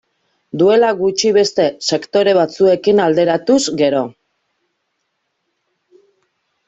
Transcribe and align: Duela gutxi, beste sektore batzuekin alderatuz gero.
Duela 0.61 0.87
gutxi, 1.01 1.33
beste 1.35 1.65
sektore 1.89 2.33
batzuekin 2.37 3.03
alderatuz 3.03 3.61
gero. 3.85 4.01